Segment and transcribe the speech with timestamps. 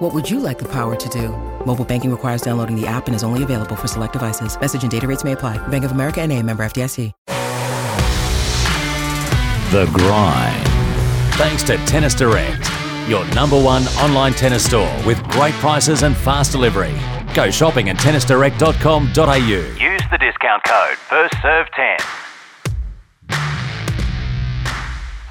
[0.00, 1.28] What would you like the power to do?
[1.66, 4.58] Mobile banking requires downloading the app and is only available for select devices.
[4.58, 5.58] Message and data rates may apply.
[5.68, 7.12] Bank of America and a member FDIC.
[9.72, 10.66] The Grind.
[11.34, 12.66] Thanks to Tennis Direct,
[13.08, 16.98] your number one online tennis store with great prices and fast delivery.
[17.34, 19.36] Go shopping at tennisdirect.com.au.
[19.36, 22.29] Use the discount code FIRSTSERVE10.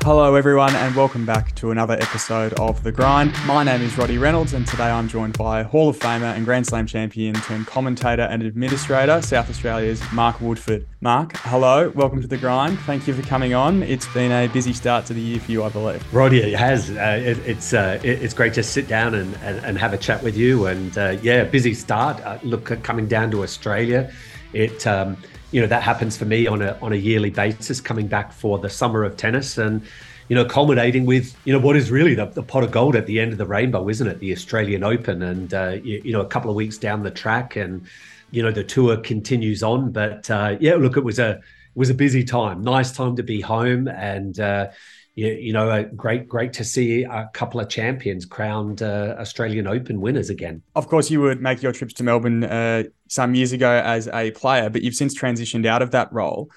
[0.03, 3.34] Hello, everyone, and welcome back to another episode of The Grind.
[3.45, 6.66] My name is Roddy Reynolds, and today I'm joined by Hall of Famer and Grand
[6.66, 10.85] Slam champion turned commentator and administrator, South Australia's Mark Woodforde.
[11.02, 12.80] Mark, hello, welcome to The Grind.
[12.80, 13.84] Thank you for coming on.
[13.84, 16.02] It's been a busy start to the year for you, I believe.
[16.13, 16.89] Roddy, it has.
[16.91, 19.97] Uh, it, it's uh, it, it's great to sit down and, and, and, have a
[19.97, 20.66] chat with you.
[20.66, 22.22] And uh, yeah, busy start.
[22.22, 24.11] Uh, look, coming down to Australia,
[24.53, 24.88] it.
[24.88, 25.17] Um,
[25.52, 28.59] you know that happens for me on a on a yearly basis coming back for
[28.59, 29.81] the summer of tennis and
[30.28, 33.06] you know culminating with you know what is really the, the pot of gold at
[33.08, 34.19] the end of the rainbow isn't it?
[34.19, 37.56] The australian open and uh, you, you, know a couple of weeks down the track
[37.56, 37.86] and
[38.31, 39.91] you know the tour continues on.
[39.91, 42.63] But uh, yeah look it was a it was a busy time.
[42.63, 44.69] Nice time to be home and uh,
[45.15, 49.67] you, you know, uh, great, great to see a couple of champions crowned uh, Australian
[49.67, 50.61] Open winners again.
[50.75, 54.31] Of course, you would make your trips to Melbourne uh, some years ago as a
[54.31, 56.49] player, but you've since transitioned out of that role.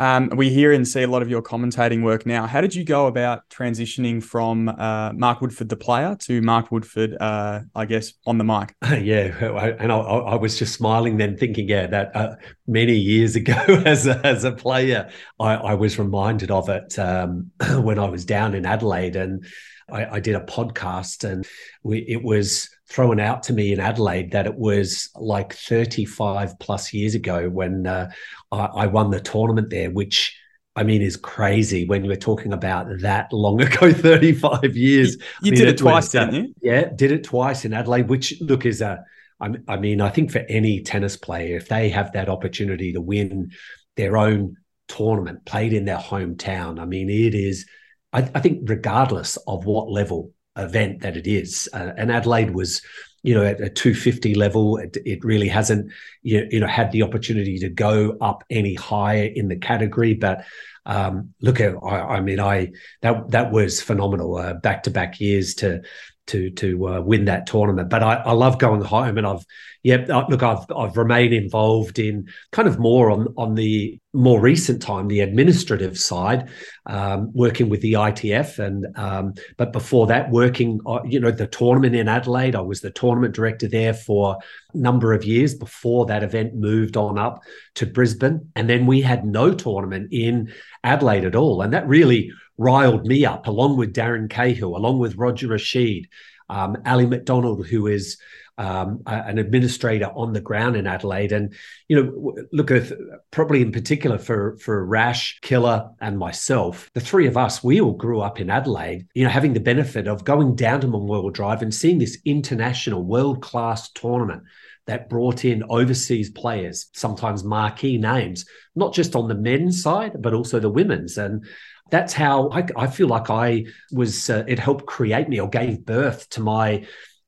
[0.00, 2.46] Um, we hear and see a lot of your commentating work now.
[2.46, 7.16] How did you go about transitioning from uh, Mark Woodforde, the player, to Mark Woodforde,
[7.20, 8.74] uh, I guess, on the mic?
[9.02, 12.36] yeah, and I, I, was just smiling then, thinking, yeah, that uh,
[12.66, 13.54] many years ago
[13.86, 17.50] as a, as a player, I, I was reminded of it um,
[17.82, 19.44] when I was down in Adelaide and
[19.90, 21.46] I, I did a podcast, and
[21.82, 26.92] we, it was thrown out to me in Adelaide that it was like 35 plus
[26.92, 28.10] years ago when uh,
[28.52, 30.38] I, I, won the tournament there, which
[30.76, 35.16] I mean is crazy when we're talking about that long ago, 35 years.
[35.16, 36.54] You, you mean, did it, twice, was, uh, didn't you?
[36.62, 39.04] Yeah, did it twice in Adelaide, which look is a.
[39.40, 43.50] I mean, I think for any tennis player, if they have that opportunity to win
[43.96, 44.56] their own
[44.88, 47.66] tournament played in their hometown, I mean, it is.
[48.12, 51.68] I, I think regardless of what level event that it is.
[51.72, 52.82] Uh, and Adelaide was,
[53.22, 54.76] you know, at a 250 level.
[54.76, 55.90] It, it really hasn't,
[56.22, 60.14] you, know, had the opportunity to go up any higher in the category.
[60.14, 60.44] But
[60.86, 62.72] um, look at, I, I, mean, I
[63.02, 64.54] that that was phenomenal.
[64.62, 65.82] Back to back years to
[66.26, 67.90] to to uh, win that tournament.
[67.90, 69.44] But I, I love going home, and I've
[69.84, 74.40] yeah, uh, look, I've I've remained involved in kind of more on on the more
[74.40, 76.48] recent time, the administrative side,
[76.86, 81.46] um, working with the ITF, and um, but before that, working uh, you know the
[81.46, 82.56] tournament in Adelaide.
[82.56, 84.38] I was the tournament director there for
[84.72, 87.42] a number of years before that event moved on up
[87.74, 90.50] to Brisbane, and then we had no tournament in
[90.82, 95.16] Adelaide at all, and that really riled me up, along with Darren Cahill, along with
[95.16, 96.06] Roger Rasheed,
[96.48, 98.18] um, Ali McDonald, who is
[98.56, 101.32] um, an administrator on the ground in Adelaide.
[101.32, 101.54] And,
[101.88, 102.92] you know, look at
[103.30, 107.94] probably in particular for, for Rash, Killer, and myself, the three of us, we all
[107.94, 111.62] grew up in Adelaide, you know, having the benefit of going down to Memorial Drive
[111.62, 114.44] and seeing this international world class tournament
[114.86, 118.44] that brought in overseas players, sometimes marquee names,
[118.76, 121.16] not just on the men's side, but also the women's.
[121.16, 121.44] And
[121.90, 125.84] that's how I, I feel like I was, uh, it helped create me or gave
[125.84, 126.86] birth to my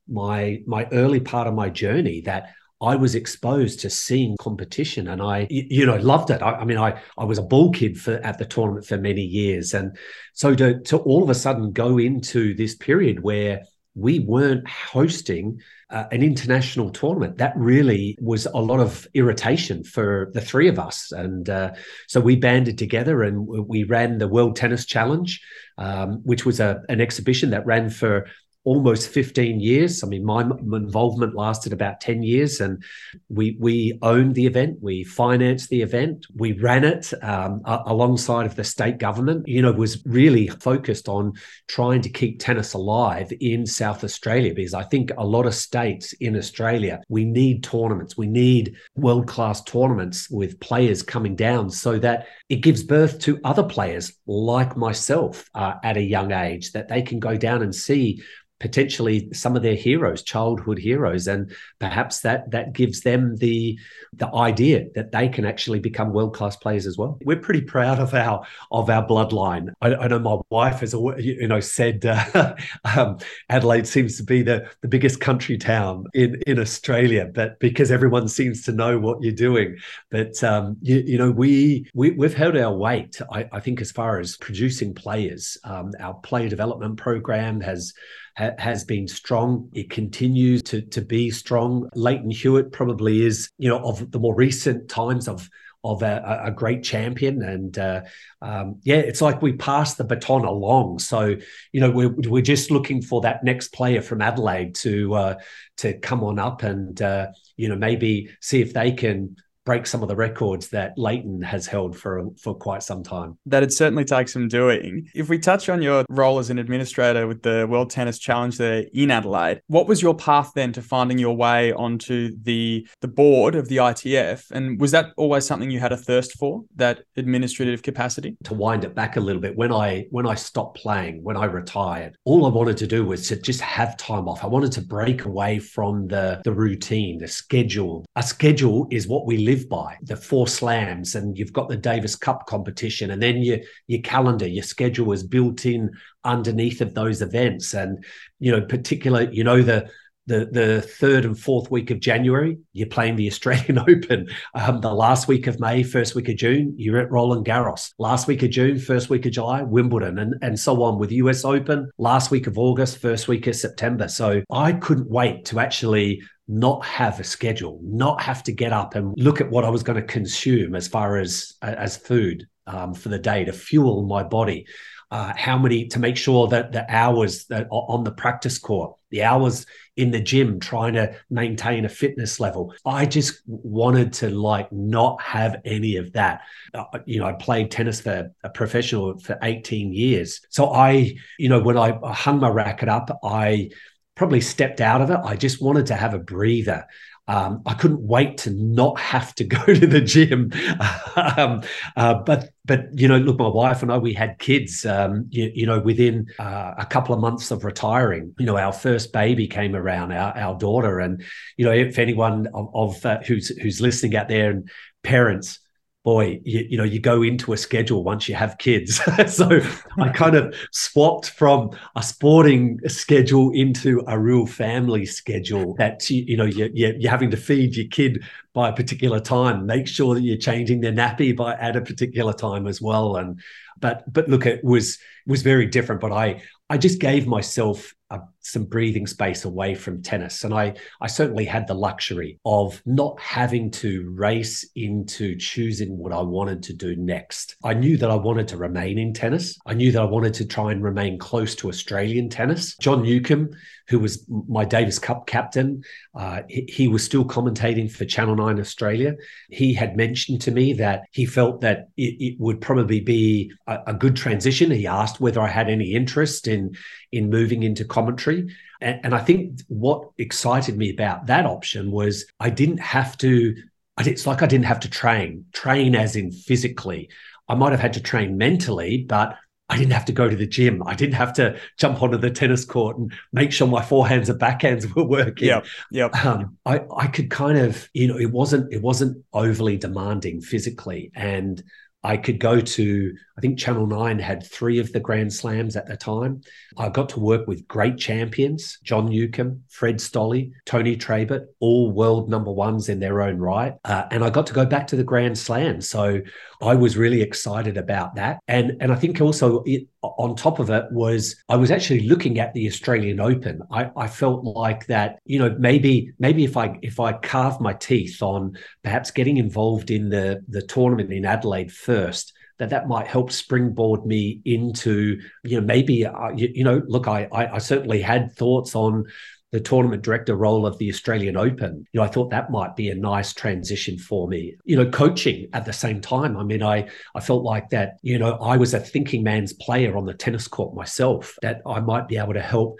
[0.09, 5.22] my my early part of my journey that I was exposed to seeing competition and
[5.22, 6.43] I you know loved it.
[6.43, 9.22] I, I, mean I I was a ball kid for at the tournament for many
[9.22, 9.97] years and
[10.34, 13.62] so to to all of a sudden go into this period where
[13.97, 17.39] we weren't hosting uh, an international tournament.
[17.39, 21.12] That really was a lot of irritation for the three of us.
[21.12, 21.73] And uh,
[22.07, 25.41] so we banded together and we ran the World Tennis Challenge,
[25.78, 28.27] um, which was a, an exhibition that ran for
[28.66, 30.03] almost 15 years.
[30.03, 32.83] I mean, my involvement lasted about 10 years, and
[33.28, 38.57] we we owned the event, we financed the event, we ran it um, alongside of
[38.57, 39.47] the state government.
[39.47, 41.34] You know, was really focused on
[41.68, 46.12] trying to keep tennis alive in South Australia because I think a lot of states
[46.15, 51.98] in Australia we need tournaments, we need world class tournaments with players coming down so
[52.01, 56.89] that it gives birth to other players like myself uh, at a young age that
[56.89, 58.21] they can go down and see
[58.59, 63.79] potentially some of their heroes, childhood heroes, and perhaps that that gives them the
[64.15, 67.19] the idea that they can actually become world class players as well.
[67.25, 69.73] We're pretty proud of our of our bloodline.
[69.83, 72.55] I, I know my wife has you know said uh,
[72.97, 73.19] um,
[73.49, 78.29] Adelaide seems to be the the biggest country town in in Australia, but because everyone
[78.29, 79.77] seems to know what you're doing,
[80.11, 83.21] but um, you, you know we, we we've held our weight.
[83.31, 87.93] I, I think as far as producing players, um, our player development program has
[88.36, 89.68] ha- has been strong.
[89.72, 91.88] It continues to to be strong.
[91.94, 95.48] Lleyton Hewitt probably is, you know, of the more recent times of
[95.84, 97.42] of a, a, great champion.
[97.42, 98.03] And uh,
[98.42, 100.98] um, yeah, it's like we pass the baton along.
[100.98, 101.36] So
[101.72, 105.34] you know, we're we're just looking for that next player from Adelaide to uh,
[105.78, 109.36] to come on up and uh, you know maybe see if they can
[109.66, 113.36] break some of the records that Lleyton has held for for quite some time.
[113.45, 115.09] That'd certainly take some doing.
[115.15, 118.84] If we touch on your role as an administrator with the World Tennis Challenge there
[118.95, 123.54] in Adelaide, what was your path then to finding your way onto the the board
[123.57, 124.51] of the ITF?
[124.53, 128.36] And was that always something you had a thirst for, that administrative capacity?
[128.45, 131.47] To wind it back a little bit, when I when I stopped playing, when I
[131.47, 134.45] retired, all I wanted to do was to just have time off.
[134.45, 138.07] I wanted to break away from the the routine, the schedule.
[138.15, 141.77] A schedule is what we live live by the four slams and you've got the
[141.77, 145.91] Davis Cup competition and then your your calendar your schedule is built in
[146.25, 148.05] underneath of those events and
[148.39, 149.89] you know particular you know the
[150.27, 154.29] the the third and fourth week of January, you're playing the Australian Open.
[154.55, 157.93] Um, the last week of May, first week of June, you're at Roland Garros.
[157.99, 161.45] Last week of June, first week of July, Wimbledon, and and so on with US
[161.45, 161.89] Open.
[161.99, 164.09] Last week of August, first week of September.
[164.09, 168.95] So I couldn't wait to actually not have a schedule, not have to get up
[168.95, 172.95] and look at what I was going to consume as far as as food um,
[172.95, 174.66] for the day to fuel my body.
[175.09, 179.22] Uh, how many to make sure that the hours that on the practice court, the
[179.22, 179.65] hours
[179.97, 182.75] in the gym trying to maintain a fitness level.
[182.84, 186.43] I just wanted to like not have any of that.
[186.75, 190.41] Uh, you know, I played tennis for a professional for 18 years.
[190.51, 193.71] So I, you know, when I hung my racket up, I
[194.16, 195.21] probably stepped out of it.
[195.22, 196.86] I just wanted to have a breather.
[197.28, 200.53] Um, I couldn't wait to not have to go to the gym.
[201.16, 201.63] um,
[201.97, 204.84] uh, but but you know, look, my wife and I, we had kids.
[204.86, 208.72] Um, you, you, know, within uh, a couple of months of retiring, you know, our
[208.72, 211.22] first baby came around, our, our daughter, and
[211.57, 214.71] you know, if anyone of, of uh, who's who's listening out there and
[215.03, 215.60] parents
[216.07, 219.01] boy, you, you, know, you go into a schedule once you have kids.
[219.27, 219.61] so
[219.99, 226.23] I kind of swapped from a sporting schedule into a real family schedule that, you,
[226.23, 228.23] you know, you're, you're having to feed your kid
[228.55, 229.67] by a particular time.
[229.67, 233.17] Make sure that you're changing their nappy by at a particular time as well.
[233.17, 233.41] And,
[233.81, 238.19] but, but look, it was, was very different, but I, I just gave myself uh,
[238.41, 240.45] some breathing space away from tennis.
[240.45, 246.13] And I, I certainly had the luxury of not having to race into choosing what
[246.13, 247.57] I wanted to do next.
[247.65, 249.59] I knew that I wanted to remain in tennis.
[249.67, 252.77] I knew that I wanted to try and remain close to Australian tennis.
[252.77, 253.51] John Newcombe,
[253.89, 255.83] who was my Davis Cup captain,
[256.14, 259.17] uh, he, he was still commentating for Channel 9 Australia.
[259.50, 263.79] He had mentioned to me that he felt that it, it would probably be a,
[263.88, 264.71] a good transition.
[264.71, 266.76] He asked whether I had any interest in,
[267.12, 268.55] in moving into commentary.
[268.81, 273.55] And, and I think what excited me about that option was I didn't have to,
[273.99, 277.09] it's like I didn't have to train, train as in physically.
[277.49, 279.37] I might have had to train mentally, but
[279.69, 280.83] I didn't have to go to the gym.
[280.87, 284.41] I didn't have to jump onto the tennis court and make sure my forehands and
[284.41, 285.49] backhands were working.
[285.49, 286.07] Yeah, yeah.
[286.25, 291.11] Um, I I could kind of, you know, it wasn't it wasn't overly demanding physically,
[291.15, 291.63] and
[292.05, 295.87] I could go to, I think Channel 9 had three of the Grand Slams at
[295.87, 296.43] the time.
[296.79, 302.31] I got to work with great champions John Newcombe, Fred Stolle, Tony Trabert, all world
[302.31, 303.75] number ones in their own right.
[303.85, 305.81] Uh, and I got to go back to the Grand Slam.
[305.81, 306.21] So
[306.63, 308.39] I was really excited about that.
[308.49, 312.39] And, and I think also it, on top of it was I was actually looking
[312.39, 313.63] at the Australian Open.
[313.71, 317.73] I, I felt like that, you know, maybe maybe if I if I carve my
[317.73, 323.07] teeth on perhaps getting involved in the the tournament in Adelaide first, that that might
[323.07, 327.59] help springboard me into you know maybe uh, you, you, know look I, I, I
[327.59, 329.05] certainly had thoughts on
[329.53, 331.87] the tournament director role of the Australian Open.
[331.93, 334.57] You know, I thought that might be a nice transition for me.
[334.65, 336.37] You know, coaching at the same time.
[336.37, 339.97] I mean, I I felt like that, you know, I was a thinking man's player
[339.97, 342.79] on the tennis court myself, that I might be able to help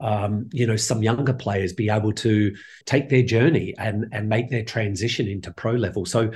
[0.00, 2.54] um, you know, some younger players be able to
[2.84, 6.04] take their journey and and make their transition into pro level.
[6.04, 6.30] So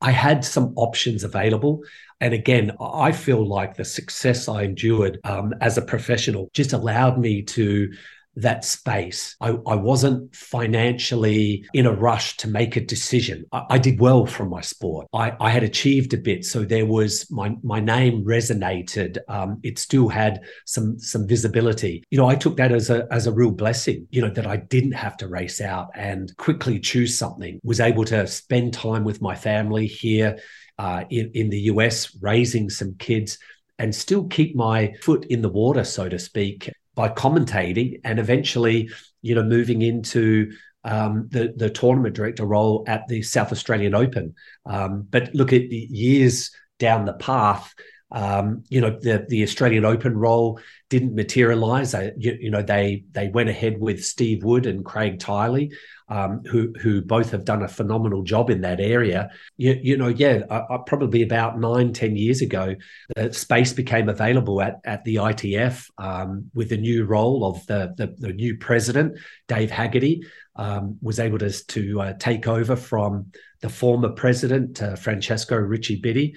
[0.00, 1.82] I had some options available.
[2.20, 7.18] And again, I feel like the success I endured um, as a professional just allowed
[7.18, 7.92] me to
[8.36, 9.36] that space.
[9.40, 13.44] I, I, wasn't financially in a rush to make a decision.
[13.52, 15.06] I, I did well from my sport.
[15.12, 19.18] I, I, had achieved a bit, so there was my my name resonated.
[19.28, 22.02] Um, it still had some some visibility.
[22.10, 24.08] You know, I took that as a as a real blessing.
[24.10, 27.60] You know, that I didn't have to race out and quickly choose something.
[27.62, 30.38] Was able to spend time with my family here
[30.78, 33.38] uh, in in the US, raising some kids
[33.78, 38.90] and still keep my foot in the water, so to speak, by commentating and eventually,
[39.22, 40.52] you know, moving into
[40.84, 44.34] um, the the tournament director role at the South Australian Open.
[44.66, 47.74] Um, but look at the years down the path.
[48.14, 51.94] Um, you know the the Australian Open role didn't materialize.
[52.16, 55.72] you, you, know they they went ahead with Steve Wood and Craig Tiley,
[56.08, 59.30] um, who who both have done a phenomenal job in that area.
[59.56, 62.76] You, you know, yeah, uh, probably about nine ten years ago,
[63.16, 67.94] uh, space became available at at the ITF um, with the new role of the
[67.96, 69.18] the, the new president,
[69.48, 70.22] Dave Haggerty,
[70.54, 76.00] um, was able to to uh, take over from the former president uh, Francesco Ricci
[76.00, 76.34] Bitti.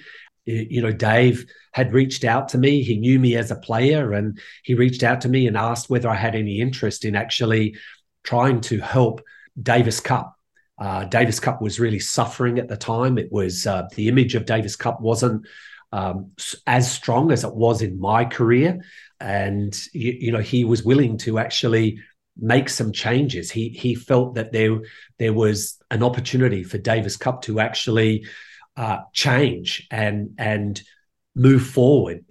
[0.48, 2.82] You know, Dave had reached out to me.
[2.82, 6.08] He knew me as a player, and he reached out to me and asked whether
[6.08, 7.76] I had any interest in actually
[8.24, 9.20] trying to help
[9.60, 10.34] Davis Cup.
[10.78, 13.18] Uh, Davis Cup was really suffering at the time.
[13.18, 15.46] It was uh, the image of Davis Cup wasn't
[15.92, 16.32] um,
[16.66, 18.80] as strong as it was in my career,
[19.20, 21.98] and you, you, know he was willing to actually
[22.36, 23.50] make some changes.
[23.50, 24.78] He he felt that there
[25.18, 28.26] there was an opportunity for Davis Cup to actually
[28.78, 30.80] uh, change and and
[31.34, 32.24] move forward,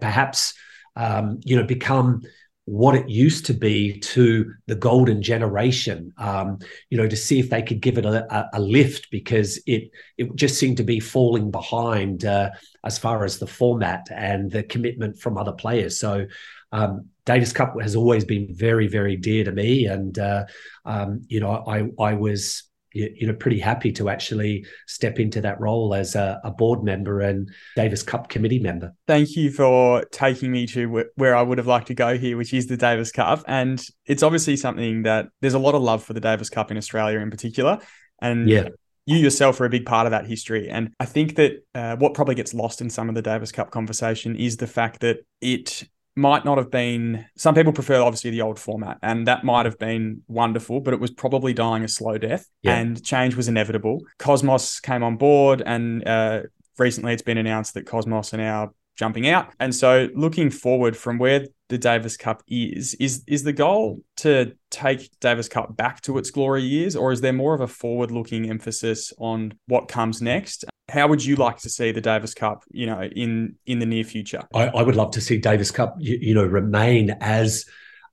[0.00, 0.54] perhaps
[0.96, 2.22] um, you know become
[2.64, 6.58] what it used to be to the golden generation um,
[6.90, 10.34] you know to see if they could give it a, a, lift because it it
[10.36, 12.48] just seemed to be falling behind uh,
[12.84, 15.98] as far as the format and the commitment from other players.
[15.98, 16.26] So
[16.70, 20.44] um, Davis Cup has always been very very dear to me and uh,
[20.86, 22.62] um, you know I I was
[22.94, 27.20] you know pretty happy to actually step into that role as a, a, board member
[27.20, 28.92] and Davis Cup committee member.
[29.06, 32.52] Thank you for taking me to where I would have liked to go here, which
[32.52, 36.12] is the Davis Cup, and it's obviously something that there's a lot of love for
[36.12, 37.78] the Davis Cup in Australia in particular,
[38.20, 38.68] and yeah.
[39.04, 40.68] You yourself are a big part of that history.
[40.68, 43.72] And I think that uh, what probably gets lost in some of the Davis Cup
[43.72, 45.82] conversation is the fact that it
[46.14, 49.78] might not have been some people prefer obviously the old format and that might have
[49.78, 52.76] been wonderful but it was probably dying a slow death yeah.
[52.76, 54.00] and change was inevitable.
[54.18, 56.42] Kosmos came on board and uh,
[56.78, 59.52] recently it's been announced that Kosmos are now jumping out.
[59.58, 64.52] And so looking forward from where the davis cup is is is the goal to
[64.70, 68.10] take davis cup back to its glory years or is there more of a forward
[68.10, 72.64] looking emphasis on what comes next how would you like to see the Davis Cup,
[72.70, 74.42] you know, in in the near future?
[74.54, 77.64] I, I would love to see Davis Cup, you, you know, remain as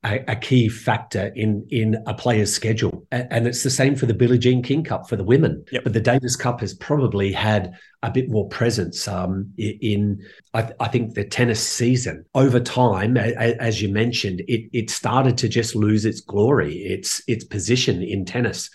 [0.05, 4.13] a, a, key factor in in a player's schedule, and it's the same for the
[4.13, 5.65] Billie Jean King Cup for the women.
[5.73, 5.83] Yep.
[5.83, 10.87] But the Davis Cup has probably had a bit more presence um, in, I, I,
[10.87, 12.23] think, the tennis season.
[12.33, 17.43] Over time, as you mentioned, it it started to just lose its glory, its its
[17.43, 18.69] position in tennis.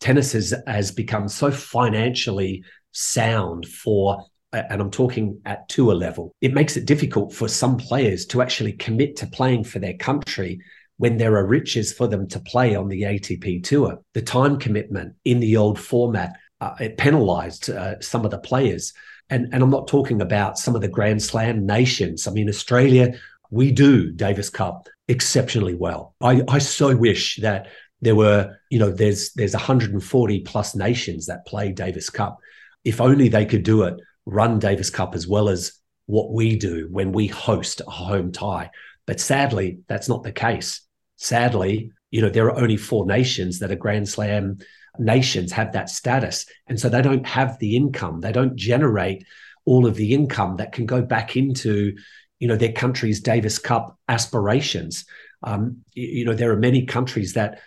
[0.00, 6.52] Tennis has has become so financially sound for and I'm talking at tour level, it
[6.52, 10.60] makes it difficult for some players to actually commit to playing for their country
[10.96, 13.98] when there are riches for them to play on the ATP tour.
[14.12, 18.92] The time commitment in the old format, uh, it penalized uh, some of the players.
[19.30, 22.26] And, and I'm not talking about some of the Grand Slam nations.
[22.26, 23.14] I mean, Australia,
[23.50, 26.14] we do Davis Cup exceptionally well.
[26.20, 27.68] I, I so wish that
[28.02, 32.38] there were, you know, there's there's 140 plus nations that play Davis Cup
[32.84, 33.94] if only they could do it,
[34.26, 35.72] run Davis Cup as well as
[36.06, 38.70] what we do when we host a home tie.
[39.06, 40.82] But sadly, that's not the case.
[41.16, 44.58] Sadly, you know, there are only four nations that are Grand Slam
[44.98, 46.46] nations have that status.
[46.66, 49.24] And so they don't have the income, they don't generate
[49.64, 51.96] all of the income that can go back into,
[52.38, 55.04] you know, their country's Davis Cup aspirations.
[55.42, 57.60] Um, you, you know, there are many countries that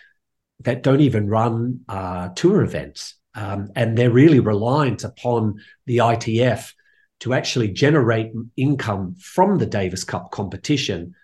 [0.60, 3.14] that don't even run uh, tour events.
[3.34, 6.72] Um, and they're really reliant upon the ITF
[7.20, 11.14] to actually generate income from the Davis Cup competition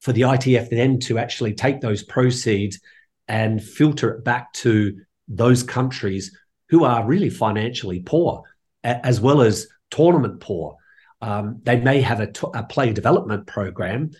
[0.00, 2.80] for the ITF then to actually take those proceeds
[3.28, 6.36] and filter it back to those countries
[6.68, 8.42] who are really financially poor,
[8.84, 10.76] as well as tournament poor.
[11.20, 14.10] Um, they may have a, t- a player development program,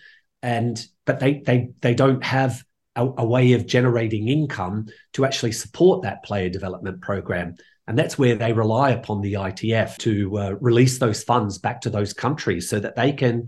[0.41, 2.63] and but they they they don't have
[2.97, 7.55] a, a way of generating income to actually support that player development program.
[7.87, 11.89] And that's where they rely upon the ITF to uh, release those funds back to
[11.89, 13.47] those countries so that they can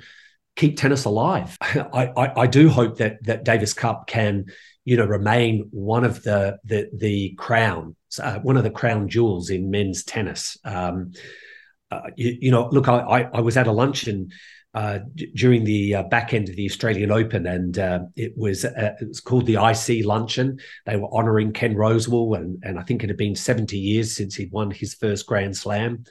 [0.56, 1.58] keep tennis alive.
[1.62, 4.46] I, I, I do hope that that Davis Cup can,
[4.86, 9.50] you know, remain one of the the the crown, uh, one of the crown jewels
[9.50, 10.58] in men's tennis.
[10.64, 11.12] Um,
[11.92, 14.30] uh, you, you, know, look, I, I, I was at a luncheon
[14.74, 15.00] uh,
[15.36, 19.08] during the uh, back end of the Australian Open, and uh, it was uh, it
[19.08, 20.60] was called the IC Luncheon.
[20.86, 24.36] They were honouring Ken Rosewall, and and I think it had been seventy years since
[24.36, 26.04] he'd won his first Grand Slam.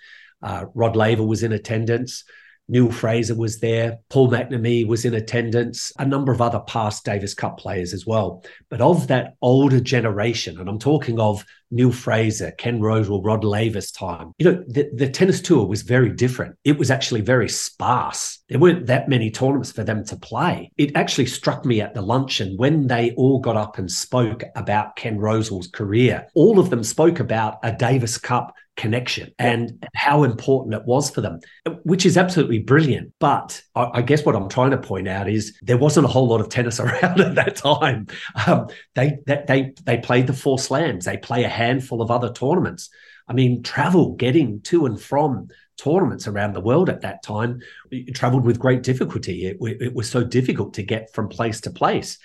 [0.42, 2.24] Uh, Rod Laver was in attendance.
[2.68, 3.98] Neale Fraser was there.
[4.10, 5.92] Paul McNamee was in attendance.
[5.98, 8.44] A number of other past Davis Cup players as well.
[8.68, 13.90] But of that older generation, and I'm talking of Neale Fraser, Ken Rosewall, Rod Laver's
[13.90, 16.56] time, you know, the, the tennis tour was very different.
[16.64, 18.42] It was actually very sparse.
[18.48, 20.70] There weren't that many tournaments for them to play.
[20.76, 24.96] It actually struck me at the luncheon when they all got up and spoke about
[24.96, 26.26] Ken Rosewall's career.
[26.34, 31.20] All of them spoke about a Davis Cup connection and how important it was for
[31.20, 31.40] them,
[31.82, 33.12] which is absolutely brilliant.
[33.18, 36.28] But I, I, guess what I'm trying to point out is there wasn't a whole
[36.28, 38.06] lot of tennis around at that time.
[38.46, 41.04] Um, they, they they they played the four slams.
[41.04, 42.88] They play a handful of other tournaments.
[43.26, 47.60] I mean, travel, getting to and from tournaments around the world at that time,
[48.14, 49.46] traveled with great difficulty.
[49.46, 52.18] It, it was so difficult to get from place to place.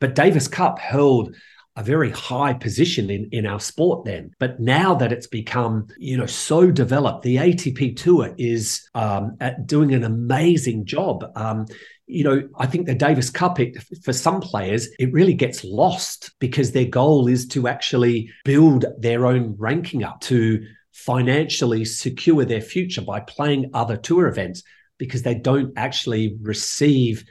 [0.00, 1.34] But Davis Cup held
[1.76, 4.30] a very high position in, in our sport then.
[4.38, 9.94] But now that it's become, you know, so developed, the ATP Tour is um, doing
[9.94, 11.24] an amazing job.
[11.34, 11.66] Um,
[12.06, 16.32] you know, I think the Davis Cup, it, for some players, it really gets lost
[16.40, 22.60] because their goal is to actually build their own ranking up to financially secure their
[22.60, 24.62] future by playing other tour events
[24.98, 27.24] because they don't actually receive,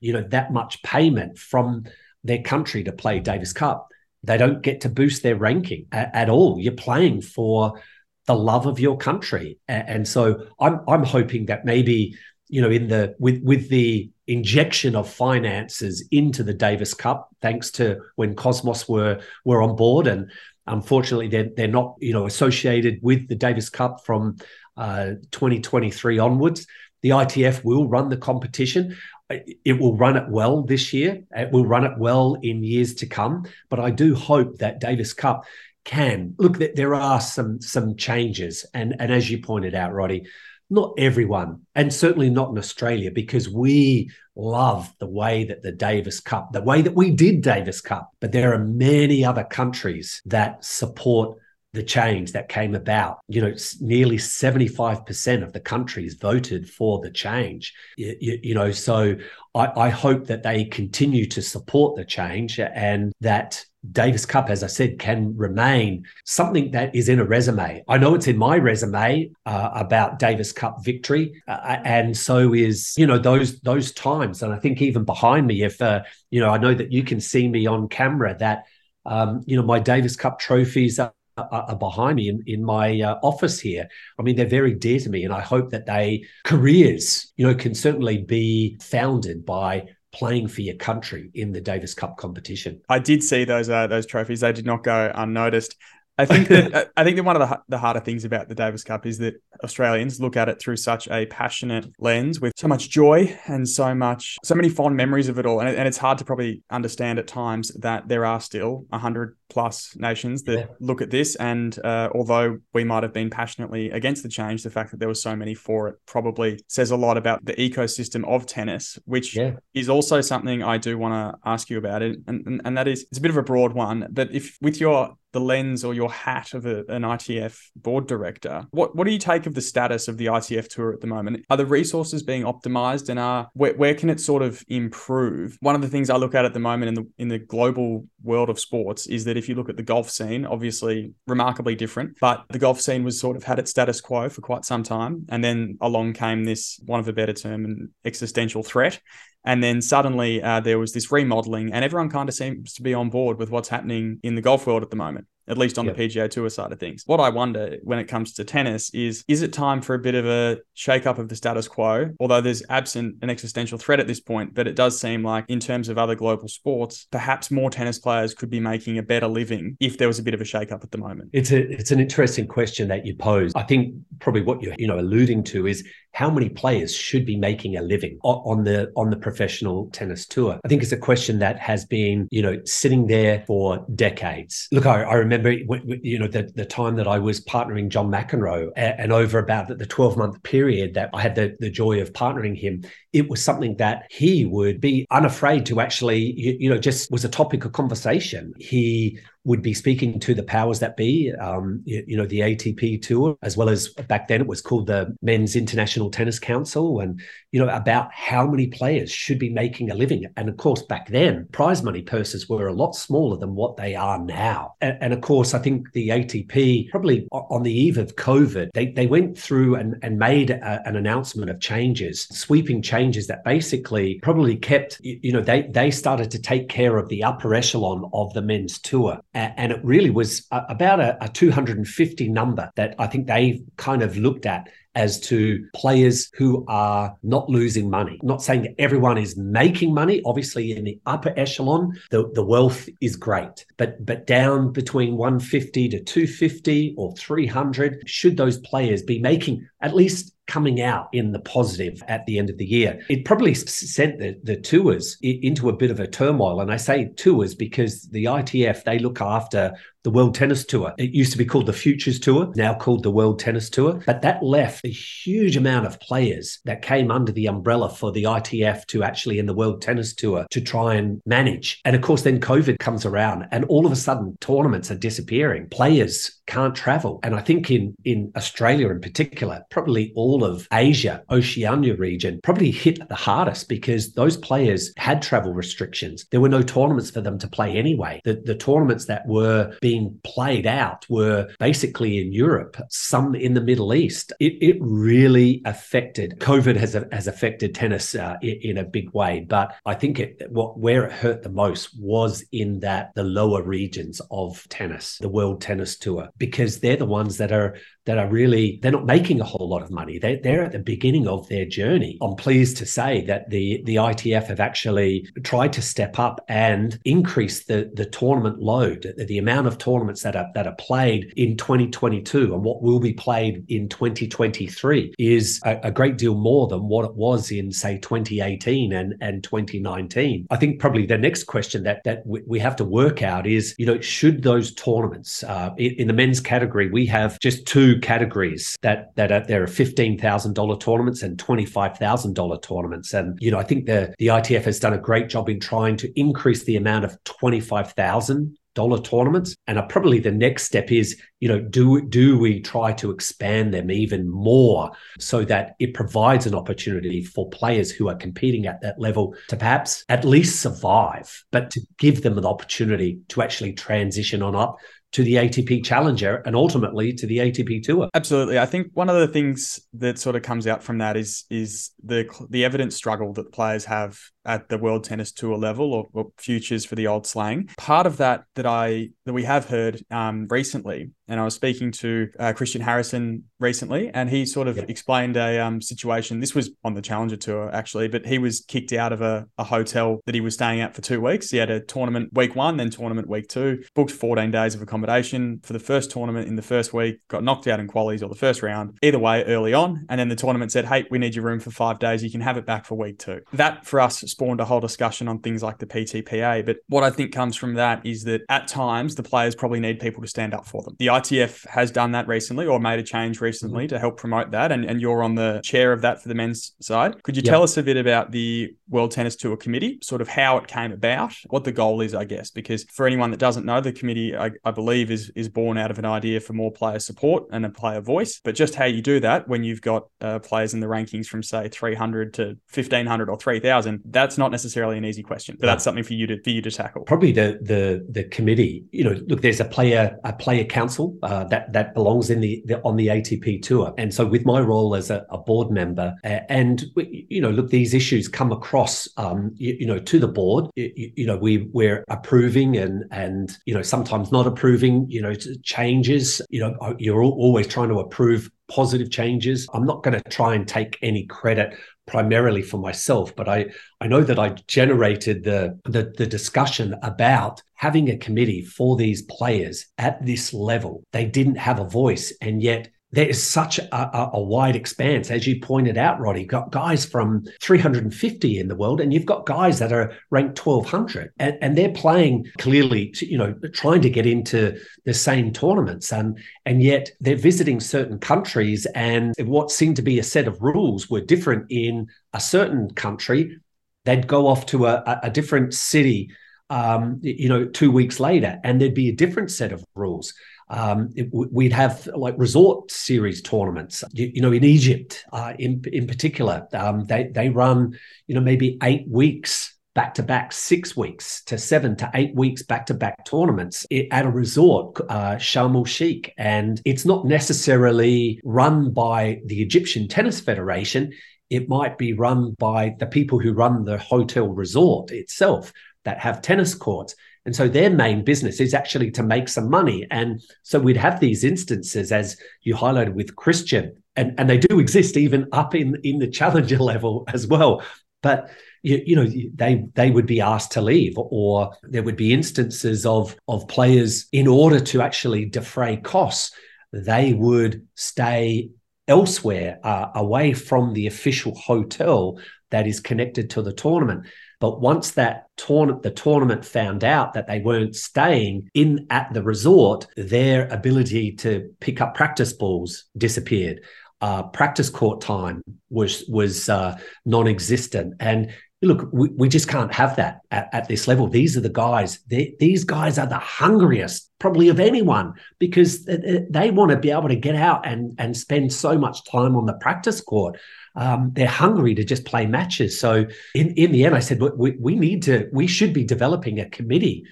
[0.00, 1.84] you know, that much payment from
[2.26, 3.88] their country to play Davis Cup.
[4.22, 6.58] They don't get to boost their ranking at, all.
[6.58, 7.80] You're playing for
[8.26, 12.16] the love of your country, and, and so I'm I'm hoping that maybe
[12.48, 17.70] you know in the with with the injection of finances into the Davis Cup, thanks
[17.72, 20.30] to when Kosmos were were on board, and
[20.66, 24.36] unfortunately they're they're not you know associated with the Davis Cup from
[24.76, 26.66] uh, 2023 onwards.
[27.02, 28.96] The ITF will run the competition
[29.28, 31.24] it will run it well this year.
[31.32, 33.46] It will run it well in years to come.
[33.68, 35.44] But I do hope that Davis Cup
[35.84, 36.58] can look.
[36.58, 40.26] That there are some some changes, and and as you pointed out, Roddy,
[40.70, 46.20] not everyone, and certainly not in Australia, because we love the way that the Davis
[46.20, 48.10] Cup, the way that we did Davis Cup.
[48.20, 51.38] But there are many other countries that support
[51.76, 53.20] the change that came about.
[53.28, 57.74] You know, nearly 75% of the countries voted for the change.
[57.96, 59.16] You, you, you know, so
[59.54, 64.64] I, I, hope that they continue to support the change and that Davis Cup, as
[64.64, 67.84] I said, can remain something that is in a resume.
[67.86, 72.94] I know it's in my resume uh, about Davis Cup victory, uh, and so is
[72.96, 74.42] you know those those times.
[74.42, 77.20] And I think even behind me, if uh, you know, I know that you can
[77.20, 78.64] see me on camera that
[79.04, 83.18] um, you know my Davis Cup trophies are are behind me in, in my uh,
[83.22, 83.88] office here.
[84.18, 87.54] I mean, they're very dear to me, and I hope that they careers, you know,
[87.54, 92.80] can certainly be founded by playing for your country in the Davis Cup competition.
[92.88, 95.76] I did see those uh, those trophies; they did not go unnoticed.
[96.18, 98.84] I think that I think that one of the the harder things about the Davis
[98.84, 102.90] Cup is that Australians look at it through such a passionate lens with so much
[102.90, 106.18] joy and so much so many fond memories of it all, and, and it's hard
[106.18, 110.66] to probably understand at times that there are still hundred plus nations that yeah.
[110.80, 114.70] look at this, and uh, although we might have been passionately against the change, the
[114.70, 118.26] fact that there were so many for it probably says a lot about the ecosystem
[118.26, 119.52] of tennis, which yeah.
[119.74, 122.88] is also something I do want to ask you about it, and, and and that
[122.88, 125.92] is it's a bit of a broad one, but if with your the lens or
[125.92, 128.66] your hat of a, an ITF board director.
[128.70, 131.44] What what do you take of the status of the ITF tour at the moment?
[131.50, 135.58] Are the resources being optimized and are where, where can it sort of improve?
[135.60, 138.06] One of the things I look at at the moment in the in the global
[138.22, 142.16] world of sports is that if you look at the golf scene, obviously remarkably different,
[142.18, 145.26] but the golf scene was sort of had its status quo for quite some time,
[145.28, 149.00] and then along came this one of a better term, an existential threat.
[149.46, 152.92] And then suddenly uh, there was this remodeling, and everyone kind of seems to be
[152.92, 155.86] on board with what's happening in the golf world at the moment at least on
[155.86, 155.96] yep.
[155.96, 157.02] the PGA Tour side of things.
[157.06, 160.14] What I wonder when it comes to tennis is is it time for a bit
[160.14, 162.10] of a shake up of the status quo?
[162.20, 165.60] Although there's absent an existential threat at this point, but it does seem like in
[165.60, 169.76] terms of other global sports, perhaps more tennis players could be making a better living
[169.80, 171.30] if there was a bit of a shake up at the moment.
[171.32, 173.52] It's a it's an interesting question that you pose.
[173.54, 177.36] I think probably what you're you know alluding to is how many players should be
[177.36, 180.58] making a living on the on the professional tennis tour.
[180.64, 184.66] I think it's a question that has been you know sitting there for decades.
[184.72, 188.70] Look, I, I remember you know the the time that I was partnering John McEnroe,
[188.76, 192.56] and over about the 12 month period that I had the the joy of partnering
[192.56, 197.10] him, it was something that he would be unafraid to actually you, you know just
[197.10, 198.52] was a topic of conversation.
[198.58, 203.00] He would be speaking to the powers that be, um, you, you, know, the ATP
[203.00, 207.20] tour, as well as back then it was called the Men's International Tennis Council, and,
[207.52, 210.24] you know, about how many players should be making a living.
[210.36, 213.94] And of course, back then, prize money purses were a lot smaller than what they
[213.94, 214.74] are now.
[214.80, 218.90] And, and of course, I think the ATP, probably on the eve of COVID, they,
[218.90, 224.18] they went through and, and made a, an announcement of changes, sweeping changes that basically
[224.24, 228.32] probably kept, you know, they, they started to take care of the upper echelon of
[228.34, 233.26] the men's tour and it really was about a, a 250 number that I think
[233.26, 238.18] they kind of looked at as to players who are not losing money.
[238.22, 240.22] not saying that everyone is making money.
[240.24, 243.66] Obviously, in the upper echelon, the, the wealth is great.
[243.76, 249.94] But but down between 150 to 250 or 300, should those players be making at
[249.94, 253.00] least coming out in the positive at the end of the year.
[253.08, 256.60] It probably sent the, the tours into a bit of a turmoil.
[256.60, 259.74] And I say tours because the ITF, they look after
[260.06, 260.94] the World Tennis Tour.
[260.98, 264.00] It used to be called the Futures Tour, now called the World Tennis Tour.
[264.06, 268.22] But that left a huge amount of players that came under the umbrella for the
[268.22, 271.80] ITF to actually in the World Tennis Tour to try and manage.
[271.84, 275.70] And of course, then COVID comes around and all of a sudden tournaments are disappearing.
[275.70, 277.18] Players can't travel.
[277.22, 282.70] And I think in, in Australia in particular, probably all of Asia, Oceania region, probably
[282.70, 286.26] hit the hardest because those players had travel restrictions.
[286.30, 288.20] There were no tournaments for them to play anyway.
[288.24, 293.54] The, the tournaments that were being being played out were basically in Europe, some in
[293.54, 294.32] the Middle East.
[294.40, 299.46] It, it really affected, COVID has, has affected tennis uh, in, in, a big way.
[299.48, 303.62] But I think it, what where it hurt the most was in that the lower
[303.62, 308.28] regions of tennis, the World Tennis Tour, because they're the ones that are that are
[308.28, 310.18] really they're not making a whole lot of money.
[310.18, 312.18] They're, they're at the beginning of their journey.
[312.22, 316.98] I'm pleased to say that the the ITF have actually tried to step up and
[317.04, 321.32] increase the the tournament load, the, the amount of tournaments that are that are played
[321.36, 326.68] in 2022 and what will be played in 2023 is a, a great deal more
[326.68, 330.46] than what it was in say 2018 and and 2019.
[330.50, 333.86] I think probably the next question that that we have to work out is you
[333.86, 338.76] know should those tournaments uh, in, in the men's category we have just two categories
[338.82, 343.12] that that are, there are fifteen thousand dollar tournaments and twenty five thousand dollar tournaments,
[343.12, 345.96] and you know I think the the ITF has done a great job in trying
[345.98, 349.56] to increase the amount of twenty five thousand dollar tournaments.
[349.66, 353.74] And uh, probably the next step is you know do do we try to expand
[353.74, 358.80] them even more so that it provides an opportunity for players who are competing at
[358.82, 363.72] that level to perhaps at least survive but to give them an opportunity to actually
[363.72, 364.76] transition on up
[365.12, 368.08] to the ATP Challenger and ultimately to the ATP Tour.
[368.14, 371.44] Absolutely, I think one of the things that sort of comes out from that is
[371.50, 376.06] is the the evident struggle that players have at the World Tennis Tour level or,
[376.12, 377.68] or futures for the old slang.
[377.78, 381.92] Part of that that I that we have heard um, recently, and I was speaking
[381.92, 386.40] to uh, Christian Harrison recently, and he sort of explained a um, situation.
[386.40, 389.64] This was on the Challenger Tour actually, but he was kicked out of a, a
[389.64, 391.50] hotel that he was staying at for two weeks.
[391.50, 395.60] He had a tournament week one, then tournament week two, booked 14 days of accommodation
[395.62, 398.34] for the first tournament in the first week, got knocked out in qualies or the
[398.34, 401.44] first round, either way early on, and then the tournament said, "Hey, we need your
[401.44, 402.22] room for five days.
[402.22, 403.40] You can have it back for week two.
[403.52, 406.64] That for us spawned a whole discussion on things like the PTPA.
[406.64, 410.00] But what I think comes from that is that at times the players probably need
[410.00, 410.96] people to stand up for them.
[410.98, 413.94] The ITF has done that recently or made a change recently mm-hmm.
[413.94, 414.72] to help promote that.
[414.72, 417.22] And, and you're on the chair of that for the men's side.
[417.22, 417.50] Could you yep.
[417.50, 420.92] tell us a bit about the World Tennis Tour Committee, sort of how it came
[420.92, 422.50] about, what the goal is, I guess?
[422.50, 425.90] Because for anyone that doesn't know, the committee, I, I believe, is, is born out
[425.90, 428.40] of an idea for more player support and a player voice.
[428.42, 431.42] But just how you do that when you've got uh, players in the rankings from,
[431.42, 435.84] say, 300 to 1500 or 3000, that's not necessarily necessarily an easy question, but that's
[435.84, 437.02] something for you to for you to tackle.
[437.02, 438.84] Probably the the the committee.
[438.90, 442.62] You know, look, there's a player a player council uh, that that belongs in the,
[442.66, 446.14] the, on the ATP tour, and so with my role as a, a board member,
[446.24, 450.28] uh, and you know, look, these issues come across, um, you, you, know, to the
[450.28, 450.66] board.
[450.76, 455.06] You, you, know, we we're approving and and you know sometimes not approving.
[455.10, 456.40] You know, changes.
[456.50, 459.68] You know, you're always trying to approve positive changes.
[459.72, 463.66] I'm not going to try and take any credit primarily for myself, but I,
[464.00, 469.22] I know that I generated the, the, the discussion about having a committee for these
[469.22, 471.02] players at this level.
[471.12, 475.46] They didn't have a voice, and yet there is such a, a, wide expanse, as
[475.46, 476.40] you pointed out, Roddy.
[476.40, 480.64] You've got guys from 350 in the world, and you've got guys that are ranked
[480.64, 486.12] 1200, and, and they're playing clearly, you know, trying to get into the same tournaments,
[486.12, 490.60] and and yet they're visiting certain countries, and what seemed to be a set of
[490.60, 493.56] rules were different in a certain country.
[494.04, 496.30] They'd go off to a, a different city,
[496.70, 500.34] um, you know, two weeks later, and there'd be a different set of rules
[500.68, 504.02] um, it, we'd have like resort series tournaments.
[504.12, 508.40] You, you know, in Egypt, uh, in in particular, um, they they run you know
[508.40, 512.94] maybe eight weeks back to back, six weeks to seven to eight weeks back to
[512.94, 519.40] back tournaments at a resort, uh, Sharm el Sheikh, and it's not necessarily run by
[519.46, 521.12] the Egyptian Tennis Federation.
[521.48, 525.72] It might be run by the people who run the hotel resort itself
[526.04, 527.14] that have tennis courts.
[527.46, 530.06] And so their main business is actually to make some money.
[530.10, 534.80] And so we'd have these instances, as you highlighted with Christian, and, and they do
[534.80, 537.82] exist even up in, in the challenger level as well.
[538.22, 538.50] But
[538.82, 543.06] you, you know they they would be asked to leave, or there would be instances
[543.06, 546.52] of of players in order to actually defray costs,
[546.92, 548.70] they would stay
[549.08, 552.38] elsewhere, uh, away from the official hotel
[552.70, 554.26] that is connected to the tournament.
[554.58, 560.06] But once that the tournament found out that they weren't staying in at the resort,
[560.16, 563.82] their ability to pick up practice balls disappeared.
[564.22, 570.16] Uh, practice court time was was uh, non-existent, and look, we, we just can't have
[570.16, 571.28] that at, at this level.
[571.28, 572.20] These are the guys.
[572.26, 577.28] these guys are the hungriest, probably of anyone, because they, they want to be able
[577.28, 580.58] to get out and and spend so much time on the practice court
[580.96, 582.98] um, they're hungry to just play matches.
[582.98, 586.58] So in, in the end, I said, we, we need to, we should be developing
[586.58, 587.24] a committee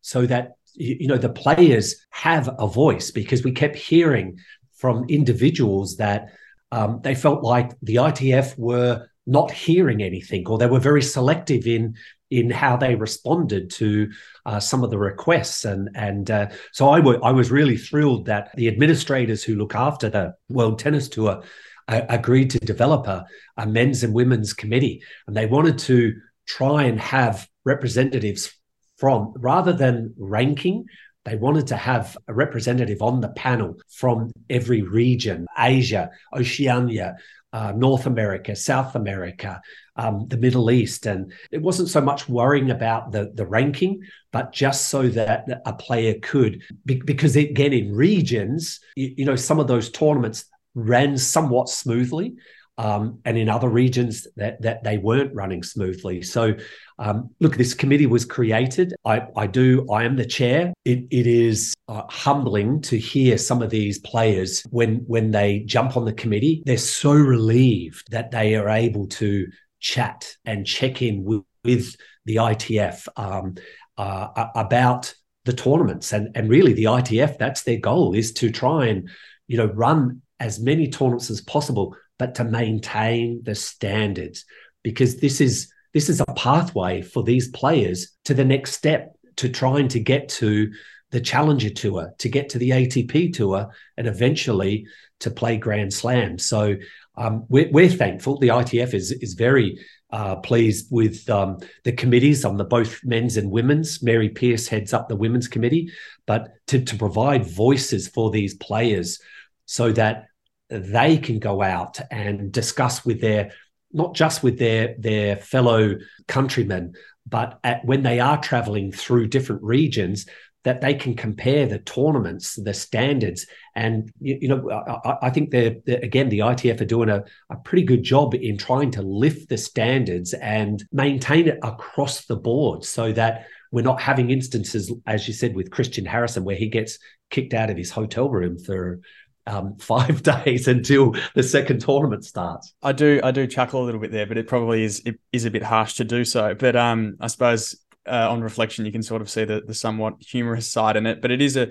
[0.00, 4.38] so that, you know, the players have a voice because we kept hearing
[4.74, 6.32] from individuals that
[6.72, 11.66] um, they felt like the ITF were not hearing anything or they were very selective
[11.66, 11.94] in
[12.30, 14.10] in how they responded to
[14.46, 18.26] uh, some of the requests and and uh, so I, w- I was really thrilled
[18.26, 21.42] that the administrators who look after the World Tennis Tour
[21.88, 26.14] agreed to develop a, a men's and women's committee, and they wanted to
[26.46, 28.52] try and have representatives
[28.96, 30.86] from rather than ranking
[31.24, 37.16] they wanted to have a representative on the panel from every region Asia, Oceania,
[37.52, 39.60] uh, North America, South America,
[39.96, 41.06] um, the Middle East.
[41.06, 45.72] And it wasn't so much worrying about the, the ranking, but just so that a
[45.74, 51.68] player could, because again, in regions, you, you know, some of those tournaments, ran somewhat
[51.68, 52.34] smoothly.
[52.78, 56.22] Um, and in other regions that that they weren't running smoothly.
[56.22, 56.54] So,
[56.98, 58.94] um, look, this committee was created.
[59.04, 59.86] I, I do.
[59.92, 60.72] I am the chair.
[60.86, 65.98] It, it is uh, humbling to hear some of these players when when they jump
[65.98, 66.62] on the committee.
[66.64, 69.46] They're so relieved that they are able to
[69.82, 73.56] chat and check in with, with the ITF um,
[73.98, 77.36] uh, about the tournaments and and really the ITF.
[77.38, 79.10] That's their goal is to try and
[79.46, 84.44] you know run as many tournaments as possible, but to maintain the standards
[84.82, 89.48] because this is this is a pathway for these players to the next step to
[89.48, 90.72] trying to get to
[91.10, 94.86] the Challenger Tour, to get to the ATP Tour, and eventually
[95.20, 96.38] to play Grand Slam.
[96.38, 96.74] So
[97.16, 98.38] um, we're, we're, thankful.
[98.38, 99.78] The ITF is is very
[100.10, 104.02] uh, pleased with um, the committees on the both men's and women's.
[104.02, 105.92] Mary Pierce heads up the women's committee,
[106.26, 109.20] but to, to provide voices for these players
[109.66, 110.26] so that
[110.72, 113.52] they can go out and discuss with their
[113.92, 115.96] not just with their their fellow
[116.28, 116.94] countrymen
[117.26, 120.26] but at, when they are traveling through different regions
[120.64, 123.46] that they can compare the tournaments the standards.
[123.74, 127.24] And you, you know I, I think they're, they're, again the itf are doing a,
[127.50, 132.36] a pretty good job in trying to lift the standards and maintain it across the
[132.36, 136.68] board so that we're not having instances as you said with christian harrison where he
[136.68, 136.98] gets
[137.30, 139.00] kicked out of his hotel room for
[139.46, 142.74] um, five days until the second tournament starts.
[142.82, 145.44] I do, I do chuckle a little bit there, but it probably is it is
[145.44, 146.54] a bit harsh to do so.
[146.54, 147.76] But um, I suppose
[148.06, 151.20] uh, on reflection, you can sort of see the the somewhat humorous side in it.
[151.22, 151.70] But it is a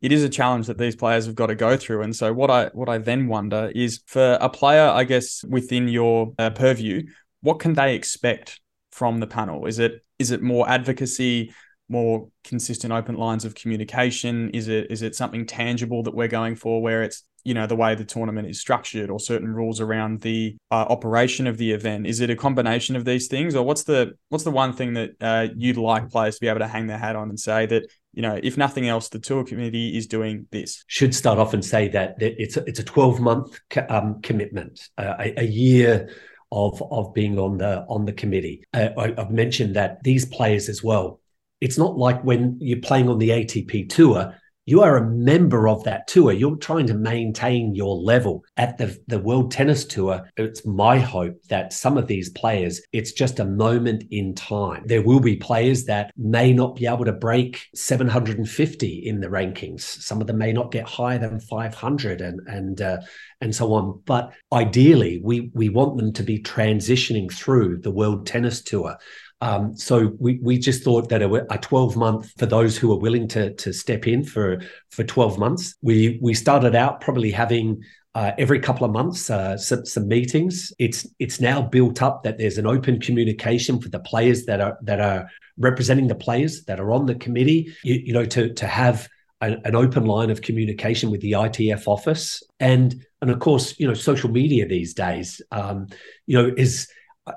[0.00, 2.02] it is a challenge that these players have got to go through.
[2.02, 5.88] And so what I what I then wonder is for a player, I guess within
[5.88, 7.04] your uh, purview,
[7.40, 9.66] what can they expect from the panel?
[9.66, 11.52] Is it is it more advocacy?
[11.92, 16.56] More consistent open lines of communication is it is it something tangible that we're going
[16.56, 20.20] for where it's you know the way the tournament is structured or certain rules around
[20.22, 23.84] the uh, operation of the event is it a combination of these things or what's
[23.84, 26.86] the what's the one thing that uh, you'd like players to be able to hang
[26.86, 30.06] their hat on and say that you know, if nothing else, the tour committee is
[30.06, 30.84] doing this.
[30.86, 35.14] Should start off and say that it's a, it's a 12 month um, commitment, uh,
[35.18, 36.10] a, a, year
[36.50, 38.64] of of being on the on the committee.
[38.74, 41.20] Uh, I, I've mentioned that these players as well.
[41.62, 45.84] It's not like when you're playing on the ATP tour, you are a member of
[45.84, 46.32] that tour.
[46.32, 50.28] You're trying to maintain your level at the, the World Tennis Tour.
[50.36, 54.82] It's my hope that some of these players, it's just a moment in time.
[54.86, 59.82] There will be players that may not be able to break 750 in the rankings.
[59.82, 62.98] Some of them may not get higher than 500 and, and, uh,
[63.40, 64.00] and so on.
[64.04, 68.96] But ideally, we, we want them to be transitioning through the World Tennis Tour.
[69.42, 72.98] Um, so we we just thought that a, a 12 month for those who are
[72.98, 75.74] willing to to step in for for 12 months.
[75.82, 77.82] We we started out probably having
[78.14, 80.72] uh, every couple of months uh, some, some meetings.
[80.78, 84.78] It's it's now built up that there's an open communication for the players that are
[84.82, 85.28] that are
[85.58, 87.74] representing the players that are on the committee.
[87.82, 89.08] You, you know to to have
[89.40, 93.88] an, an open line of communication with the ITF office and and of course you
[93.88, 95.88] know social media these days um,
[96.26, 96.86] you know is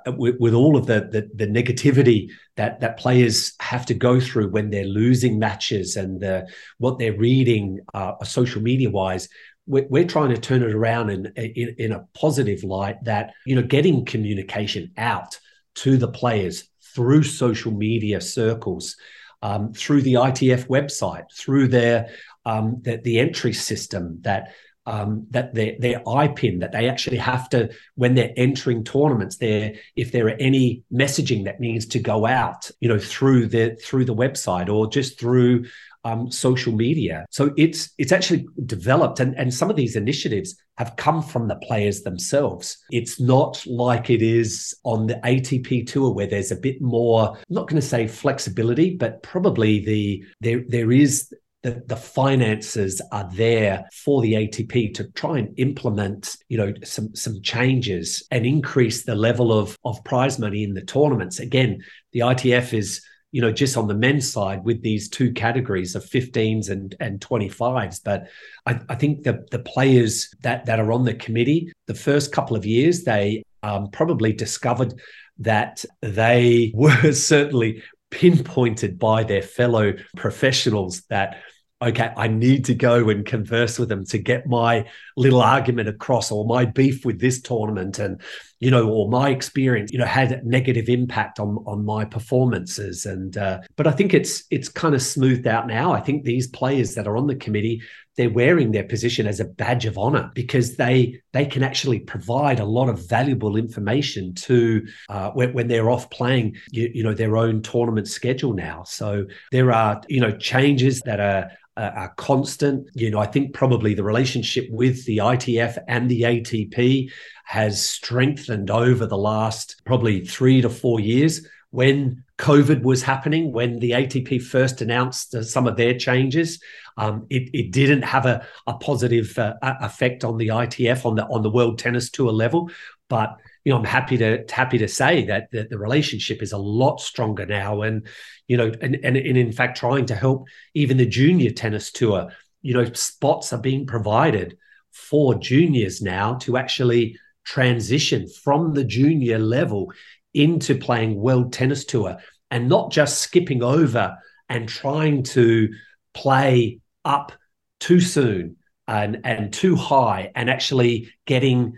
[0.07, 4.49] with, with, all of the, the, the negativity that that players have to go through
[4.49, 6.47] when they're losing matches and the,
[6.79, 9.29] what they're reading uh, social media wise
[9.67, 13.55] we're, we're, trying to turn it around in, in, in a positive light that you
[13.55, 15.39] know getting communication out
[15.75, 18.95] to the players through social media circles
[19.41, 22.09] um, through the ITF website through their
[22.45, 24.53] um, the entry system that
[24.85, 29.73] um, that their their IPIN that they actually have to when they're entering tournaments there
[29.95, 34.05] if there are any messaging that needs to go out you know through the through
[34.05, 35.65] the website or just through
[36.05, 37.25] um, social media.
[37.31, 41.55] So it's it's actually developed and, and some of these initiatives have come from the
[41.55, 42.77] players themselves.
[42.91, 47.43] It's not like it is on the ATP tour where there's a bit more I'm
[47.49, 51.33] not going to say flexibility but probably the there there is
[51.65, 57.15] the, the finances are there for the ATP to try and implement, you know, some
[57.15, 61.39] some changes and increase the level of of prize money in the tournaments.
[61.39, 63.01] Again, the ITF is
[63.31, 67.19] you know, just on the men's side with these two categories of 15s and, and
[67.19, 67.99] 25s.
[68.01, 68.29] But
[68.65, 72.55] I, I think the, the players that, that are on the committee, the first couple
[72.55, 74.93] of years, they um, probably discovered
[75.39, 81.41] that they were certainly pinpointed by their fellow professionals that
[81.81, 86.31] okay, I need to go and converse with them to get my little argument across
[86.31, 88.21] or my beef with this tournament and,
[88.59, 93.05] you know, or my experience, you know, had negative impact on, on my performances.
[93.05, 95.91] And, uh, but I think it's, it's kind of smoothed out now.
[95.91, 97.81] I think these players that are on the committee,
[98.15, 102.61] they're wearing their position as a badge of honor because they they can actually provide
[102.61, 107.13] a lot of valuable information to uh, when, when, they're off playing you, you, know
[107.13, 112.89] their own tournament schedule now so there are you know changes that are are constant.
[112.93, 117.11] You know, I think probably the relationship with the ITF and the ATP
[117.45, 121.47] has strengthened over the last probably three to four years.
[121.69, 126.59] When COVID was happening, when the ATP first announced uh, some of their changes,
[126.97, 131.25] um, it, it, didn't have a, a positive uh, effect on the ITF on the
[131.25, 132.71] on the World Tennis Tour level.
[133.09, 136.57] But you know, I'm happy to happy to say that the, the relationship is a
[136.57, 138.07] lot stronger now, and
[138.47, 142.31] you know, and, and and in fact, trying to help even the junior tennis tour.
[142.61, 144.57] You know, spots are being provided
[144.91, 149.91] for juniors now to actually transition from the junior level
[150.33, 152.17] into playing world tennis tour
[152.51, 154.17] and not just skipping over
[154.49, 155.69] and trying to
[156.13, 157.31] play up
[157.79, 161.73] too soon and and too high and actually getting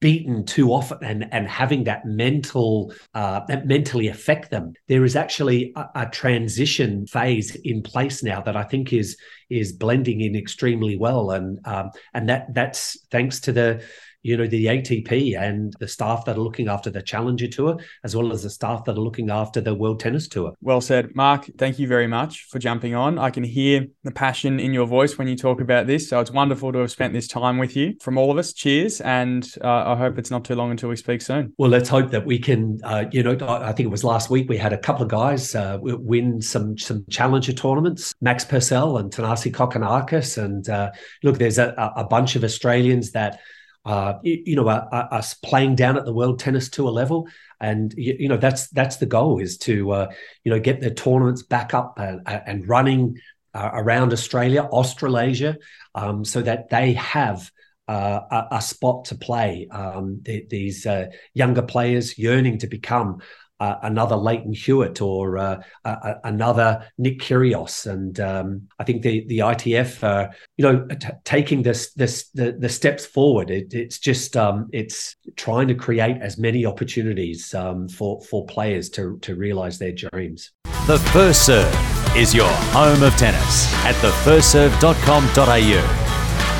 [0.00, 4.72] beaten too often and, and having that mental uh, that mentally affect them.
[4.88, 9.18] There is actually a, a, transition phase in place now that i think is
[9.50, 11.30] is blending in extremely well.
[11.30, 13.84] And um, and that that's thanks to the
[14.22, 18.14] you know, the ATP and the staff that are looking after the Challenger Tour, as
[18.14, 20.52] well as the staff that are looking after the World Tennis Tour.
[20.60, 21.14] Well said.
[21.14, 23.18] Mark, thank you very much for jumping on.
[23.18, 26.08] I can hear the passion in your voice when you talk about this.
[26.08, 27.94] So it's wonderful to have spent this time with you.
[28.00, 29.00] From all of us, cheers.
[29.00, 31.52] And uh, I hope it's not too long until we speak soon.
[31.58, 34.48] Well, let's hope that we can, uh, you know, I think it was last week
[34.48, 39.12] we had a couple of guys uh, win some some Challenger tournaments, Max Purcell and
[39.12, 40.42] Thanasi Kokkinakis.
[40.42, 40.90] And uh,
[41.22, 43.40] look, there's a, a bunch of Australians that
[43.84, 47.28] uh, you, know, uh, us playing down at the World Tennis Tour level,
[47.60, 50.08] and you, know that's that's the goal is to uh,
[50.44, 53.18] you know get the tournaments back up and, and running
[53.54, 55.56] uh, around Australia, Australasia,
[55.94, 57.50] um, so that they have.
[57.88, 59.66] Uh, a, a, spot to play.
[59.68, 63.18] Um, the, these uh, younger players yearning to become
[63.60, 67.86] uh, another Lleyton Hewitt or uh, uh, another Nick Kyrgios.
[67.86, 72.68] And um, I think the the ITF, you know, t- taking this this the, the
[72.68, 73.50] steps forward.
[73.50, 78.90] It, it's just um, it's trying to create as many opportunities um, for for players
[78.90, 80.50] to to realize their dreams.
[80.86, 81.72] The First Serve
[82.16, 86.06] is your home of tennis at thefirstserve.com.au.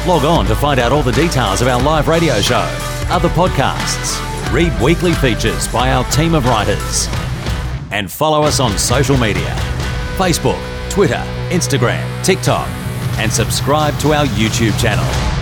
[0.07, 2.67] Log on to find out all the details of our live radio show,
[3.11, 7.09] other podcasts, read weekly features by our team of writers,
[7.91, 9.55] and follow us on social media.
[10.17, 10.61] Facebook,
[10.91, 12.69] Twitter, Instagram, TikTok,
[13.19, 15.40] and subscribe to our YouTube channel.